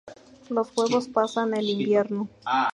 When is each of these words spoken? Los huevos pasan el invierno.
Los 0.49 0.75
huevos 0.75 1.07
pasan 1.09 1.55
el 1.55 1.69
invierno. 1.69 2.27